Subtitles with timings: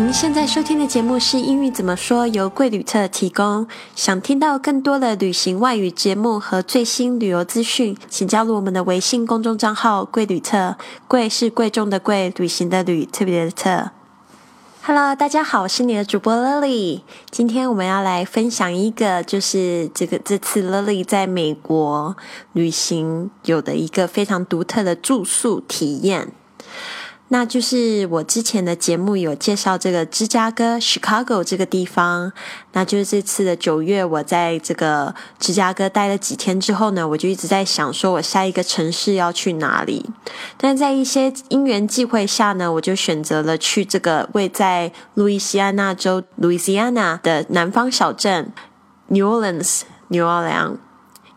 [0.00, 3.66] 您现在收听的节目是英语怎么说，由贵旅特提供。
[3.96, 10.76] 想听到更多的旅行外语节目和最新旅游资讯，请加入我们的微信公众账号“贵旅特”。
[11.08, 13.90] 贵是贵重的贵，旅行的旅，特别的特。
[14.82, 17.00] Hello，大家好，我是你的主播 Lily。
[17.32, 22.16] 今天我们要来分享一个，就是这个这次 Lily 在美国
[22.52, 26.30] 旅行有的一个非常独特的住宿体验。
[27.30, 32.32] 那就是我之前的节目有介绍这个芝加哥 （Chicago） 这个地方。
[32.72, 40.08] 那就是这次的九月，我在这个芝加哥待了几天之后呢，我就一直在想，说我下一个城市要去哪里。
[40.56, 48.50] 但在一些因缘际会下呢，我就选择了去这个位在路易斯安那州 （Louisiana） 的南方小镇
[49.08, 50.78] New Orleans（ 纽奥良）。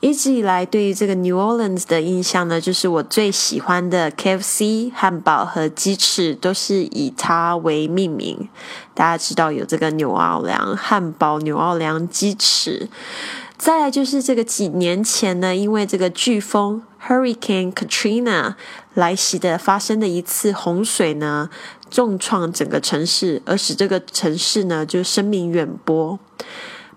[0.00, 8.48] 一直以来，对于这个 New Orleans 的印象呢，就是我最喜欢的 KFC 汉堡和鸡翅都是以它为命名。
[8.92, 12.88] 大家知道有这个纽奥良汉堡、纽奥良鸡翅。
[13.56, 18.54] 再来就是这个几年前呢，因为这个飓风 Hurricane Katrina
[18.92, 21.48] 来袭的发生的一次洪水呢，
[21.90, 26.18] 重创整个城市，而使这个城市呢就声名远播。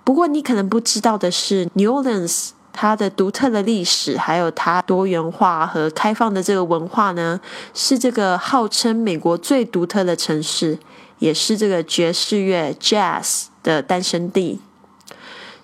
[0.04, 2.50] 不过你可能不知道的是，New Orleans。
[2.72, 7.40] 它的独特的历史，还有它多元化和开放的这个文化呢，
[7.74, 10.78] 是这个号称美国最独特的城市，
[11.20, 14.62] 也是这个爵士乐 （Jazz） 的诞生地。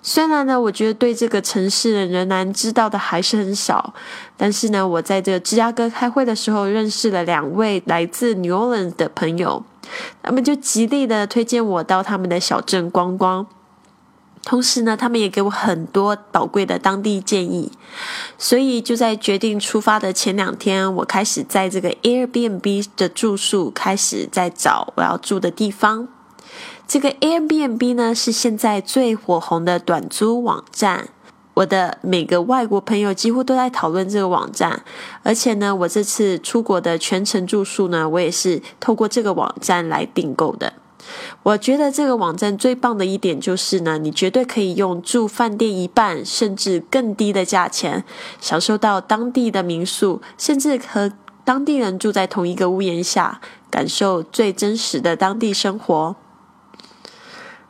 [0.02, 3.92] 虽然呢，我觉得对这个城市仍然知道的还是很少，
[4.36, 9.64] 但是呢，我在这芝加哥开会的时候，认识了两位来自 New Orleans 的朋友，
[10.22, 13.46] 他们就极力的推荐我到他们的小镇观光。
[14.46, 17.72] 同时呢，他们也给我很多宝贵的当地建议，
[18.38, 26.06] 所以就在决定出发的前两天，我开始在这个 Airbnb 的住宿开始在找我要住的地方。
[26.86, 31.08] 这个 Airbnb 呢是现在最火红的短租网站，
[31.54, 34.84] 我的每个外国朋友几乎都在讨论这个网站，
[35.24, 40.74] 而且呢，我这次出国的全程住宿呢，我也是透过这个网站来订购的。
[41.42, 48.04] 我觉得这个网站最棒的一点就是呢，你绝对可以用住饭店一半甚至更低的价钱，
[48.40, 51.12] 享受到当地的民宿，甚至和
[51.44, 53.40] 当地人住在同一个屋檐下，
[53.70, 56.16] 感受最真实的当地生活。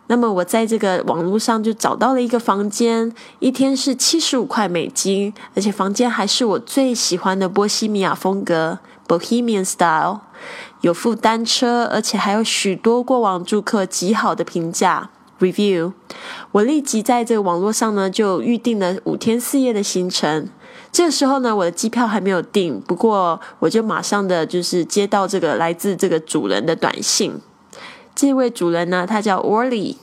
[0.09, 10.21] 那么我在这个网络上就找到了一个房间，一天是七十五块美金，而且房间还是我最喜欢的波西米亚风格 （Bohemian Style）。
[10.87, 15.11] 有副单车，而且还有许多过往住客极好的评价
[15.41, 15.93] review。
[16.53, 20.49] 我立即在这个网络上呢就预定了五天四夜的行程。
[20.93, 27.41] 这个时候呢，我的机票还没有订，不过我就马上的就是接到这个来自这个主人的短信。
[28.15, 29.97] 这位主人呢，他叫 Orly，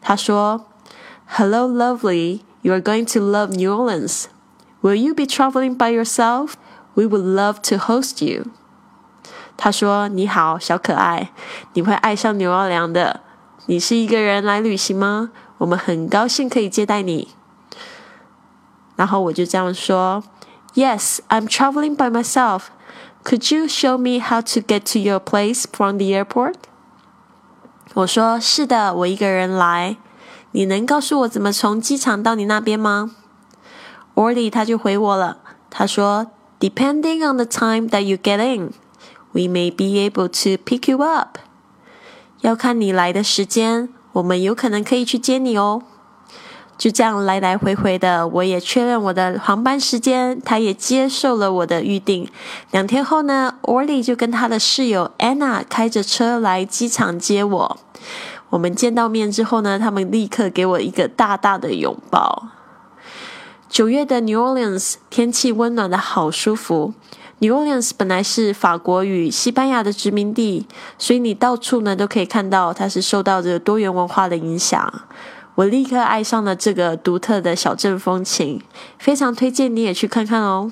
[0.00, 0.64] 他说
[1.26, 2.42] ：“Hello, lovely.
[2.62, 4.26] You are going to love New Orleans.
[4.80, 6.52] Will you be traveling by yourself?
[6.94, 8.44] We would love to host you.”
[9.62, 11.32] 他说：“你好，小可爱，
[11.74, 13.20] 你会爱上牛奥良的。
[13.66, 15.32] 你是一个人来旅行吗？
[15.58, 17.28] 我们很高兴可以接待你。”
[18.96, 20.24] 然后我就这样说
[20.72, 22.68] ：“Yes, I'm traveling by myself.
[23.22, 26.54] Could you show me how to get to your place from the airport？”
[27.92, 29.98] 我说：“是的，我一个人来。
[30.52, 33.10] 你能告诉我怎么从机场到你那边吗
[34.14, 35.36] o r l y 他就回我了，
[35.68, 36.28] 他说
[36.58, 38.72] ：“Depending on the time that you get in。”
[39.32, 41.38] We may be able to pick you up。
[42.40, 45.82] 要看你来的时间，我们有可能可以去接你哦。
[46.76, 52.26] 就这样来来回回的，我也确认我的航班时间，他也接受了我的预定。
[52.70, 57.78] 两天后呢，Orly 就跟他的室友 Anna 开着车来机场接我。
[58.48, 62.48] 我们见到面之后呢，他们立刻给我一个大大的拥抱。
[63.68, 66.94] 九月的 New Orleans 天气温暖的好舒服。
[67.42, 70.66] New Orleans 本来是法国与西班牙的殖民地，
[70.98, 75.02] 所以你到处呢都可以看到它是受到这多元文化的影响。
[75.54, 78.60] 我立刻爱上了这个独特的小镇风情，
[78.98, 80.70] 非常推荐你也去看看哦。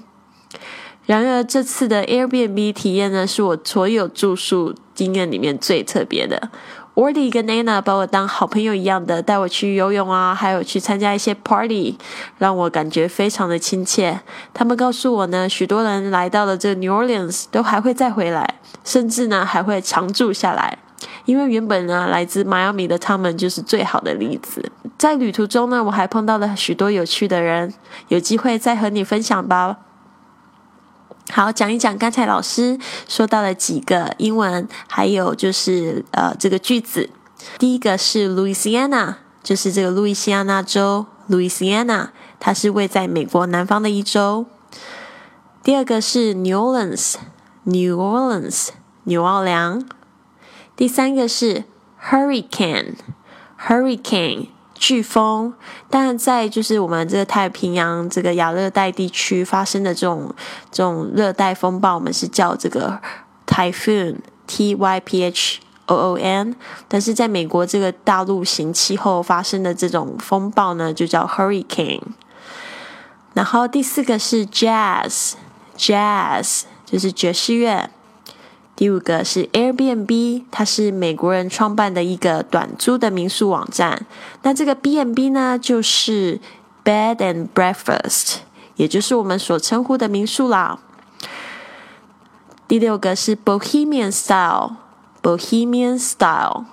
[1.07, 6.51] 然而这次的 Airbnb 体验呢，是我所有住宿经验里面最特别的。
[6.99, 11.97] Orly 跟 Anna 把我当好朋友一样的带我去游泳啊，还有去参加一些 party，
[12.39, 14.19] 让我感觉非常的亲切。
[14.53, 20.77] 他们告诉我呢，许多人来到了这 New Orleans 都还会再回来，甚至呢还会常住下来。
[21.25, 24.73] 因为原本呢来自迈阿密的他们就是最好的例子。
[24.99, 27.73] 在旅途中呢，我还碰到了许多有趣的人，
[28.09, 29.77] 有机会再和你分享吧。
[31.31, 37.11] 好，讲一讲刚才老师说到了几个英文，还有就是呃这个句子。
[37.59, 42.09] 第一个是 Louisiana，就是这个路易斯安那州 Louisiana，
[42.41, 44.47] 它是位在美国南方的一州。
[45.63, 48.69] 第二个是 New Orleans，New Orleans，
[49.05, 49.87] 纽奥良。
[50.75, 51.65] 第三个是
[52.03, 54.49] Hurricane，Hurricane。
[54.79, 55.53] 飓风，
[55.91, 60.35] 但在就是我们这个太平洋这个亚热带地区发生的这种
[60.71, 62.99] 这种热带风暴，我们是叫这个
[63.47, 66.55] typhoon，t y p h o o n。
[66.87, 72.03] 但是在美国这个大陆型气候发生的这种风暴呢，就叫 hurricane。
[73.35, 75.35] 然后第四个是 jazz，jazz
[76.85, 77.91] 就是爵士乐。
[78.79, 84.07] 第五个是 Airbnb，它是美国人创办的一个短租的民宿网站。
[84.43, 86.39] 那这个 B&B 呢，就是
[86.85, 88.37] Bed and Breakfast，
[88.77, 90.79] 也就是我们所称呼的民宿啦。
[92.69, 96.67] 第六个是 Bohemian Style，Bohemian Style，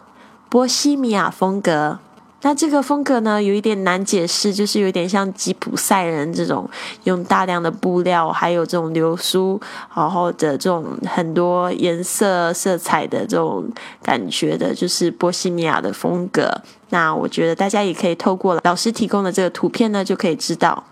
[0.48, 1.98] 波西米亚风格。
[2.46, 6.70] 那这个风格呢，有一点难解释，就是有点像吉普赛人这种
[7.06, 9.60] 用大量的布料，还有这种流苏，
[9.96, 13.68] 然后的这种很多颜色色彩的这种
[14.04, 16.62] 感觉的，就是波西米亚的风格。
[16.90, 20.84] 那我觉得大家也可以透过老师提供的这个图片呢，就可以知道。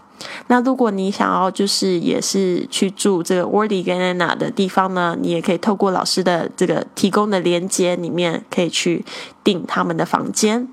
[0.47, 9.05] 那如果你想要就是也是去住这个 Wordy 跟 Anna 的地方呢，你也可以透过老师的这个提供的链接里面，可以去
[9.43, 10.67] 订他们的房间。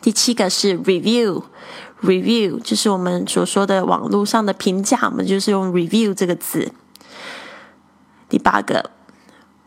[0.00, 6.72] 第七个是 review，review 就是我们所说的网络上的评价，我们就是用 review 这个字。
[8.28, 8.90] 第八个，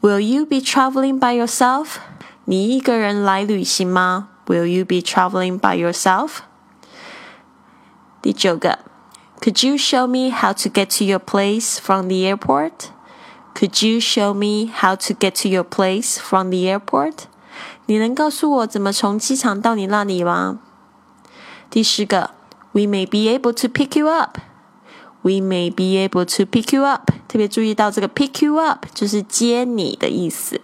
[0.02, 1.96] Will you be traveling by yourself？
[2.46, 4.30] 你一个人来旅行吗？
[4.46, 6.40] Will you be traveling by yourself？
[8.22, 8.80] 第九个，
[9.42, 14.72] Could you show me how to get to your place from the airport？Could you show me
[14.72, 17.26] how to get to your place from the airport？
[17.87, 20.59] 你能告诉我怎么从机场到你那里吗？
[21.71, 22.31] 第十个
[22.73, 24.39] ，We may be able to pick you up.
[25.23, 27.11] We may be able to pick you up.
[27.29, 30.61] 特别注意到这个 pick you up 就是接你的意思。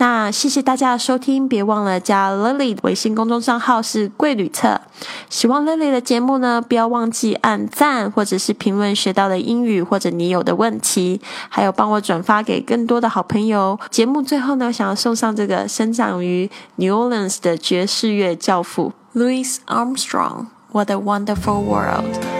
[0.00, 4.80] 那谢谢大家的收听，别忘了加 Lily 微信公众账号是贵旅特。
[5.28, 11.20] 喜欢 Lily 的节目呢，不要忘记按赞或者是评论学到的英语或者你有的问题，
[11.50, 13.78] 还有帮我转发给更多的好朋友。
[13.90, 20.46] 节目最后呢，想要送上这个生长于 New Orleans 的爵士乐教父 Louis Armstrong。
[20.72, 22.39] What a wonderful world